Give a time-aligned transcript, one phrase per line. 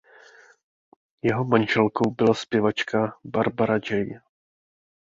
[1.21, 4.09] Jeho manželkou byla zpěvačka Barbara Jay.